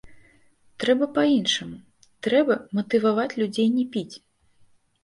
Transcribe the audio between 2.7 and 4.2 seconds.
матываваць людзей не піць.